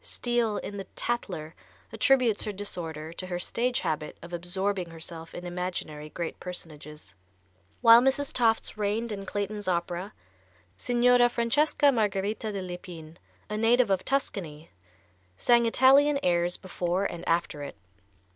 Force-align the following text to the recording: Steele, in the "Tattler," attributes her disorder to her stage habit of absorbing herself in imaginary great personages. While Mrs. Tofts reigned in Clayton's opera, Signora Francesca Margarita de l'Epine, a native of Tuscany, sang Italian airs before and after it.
Steele, 0.03 0.57
in 0.57 0.77
the 0.77 0.85
"Tattler," 0.95 1.53
attributes 1.93 2.43
her 2.45 2.51
disorder 2.51 3.13
to 3.13 3.27
her 3.27 3.37
stage 3.37 3.81
habit 3.81 4.17
of 4.23 4.33
absorbing 4.33 4.89
herself 4.89 5.35
in 5.35 5.45
imaginary 5.45 6.09
great 6.09 6.39
personages. 6.39 7.13
While 7.81 8.01
Mrs. 8.01 8.33
Tofts 8.33 8.79
reigned 8.79 9.11
in 9.11 9.27
Clayton's 9.27 9.67
opera, 9.67 10.13
Signora 10.75 11.29
Francesca 11.29 11.91
Margarita 11.91 12.51
de 12.51 12.63
l'Epine, 12.63 13.17
a 13.47 13.57
native 13.57 13.91
of 13.91 14.03
Tuscany, 14.03 14.71
sang 15.37 15.67
Italian 15.67 16.17
airs 16.23 16.57
before 16.57 17.05
and 17.05 17.23
after 17.29 17.61
it. 17.61 17.75